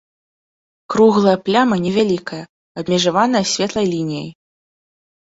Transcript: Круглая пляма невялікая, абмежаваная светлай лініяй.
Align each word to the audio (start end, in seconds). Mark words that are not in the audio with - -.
Круглая 0.93 1.33
пляма 1.49 1.75
невялікая, 1.85 2.39
абмежаваная 2.81 3.43
светлай 3.51 3.85
лініяй. 3.93 4.25